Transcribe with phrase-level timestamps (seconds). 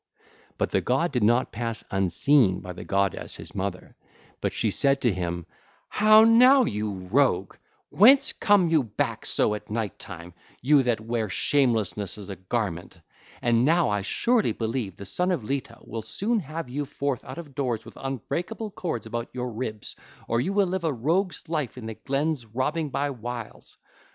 [0.57, 3.95] 155 161) But the god did not pass unseen by the goddess his mother;
[4.41, 5.45] but she said to him:
[5.89, 7.55] 'How now, you rogue!
[7.89, 12.97] Whence come you back so at night time, you that wear shamelessness as a garment?
[13.43, 17.37] And now I surely believe the son of Leto will soon have you forth out
[17.37, 19.95] of doors with unbreakable cords about your ribs,
[20.27, 23.77] or you will live a rogue's life in the glens robbing by whiles.